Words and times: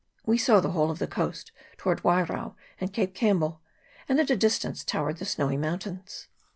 We 0.25 0.39
saw 0.39 0.59
the 0.61 0.71
whole 0.71 0.89
of 0.89 0.97
the 0.97 1.05
coast 1.05 1.51
towards 1.77 2.01
Wairao 2.01 2.55
and 2.79 2.91
Cape 2.91 3.13
Campbell, 3.13 3.61
and 4.09 4.19
at 4.19 4.31
a 4.31 4.35
dis 4.35 4.57
tance 4.57 4.83
towered 4.83 5.17
the 5.17 5.25
Snowy 5.25 5.57
Mountains. 5.57 6.27